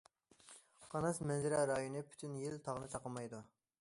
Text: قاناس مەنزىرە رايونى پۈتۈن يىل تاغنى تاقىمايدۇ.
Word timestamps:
قاناس 0.93 1.21
مەنزىرە 1.31 1.59
رايونى 1.73 2.01
پۈتۈن 2.09 2.35
يىل 2.45 2.57
تاغنى 2.69 2.91
تاقىمايدۇ. 2.95 3.45